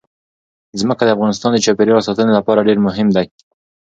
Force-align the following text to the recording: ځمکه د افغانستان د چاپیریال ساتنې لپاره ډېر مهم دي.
ځمکه 0.79 1.03
د 1.05 1.09
افغانستان 1.15 1.51
د 1.53 1.57
چاپیریال 1.65 2.01
ساتنې 2.07 2.31
لپاره 2.39 2.65
ډېر 2.67 2.79
مهم 2.87 3.07
دي. 3.15 3.25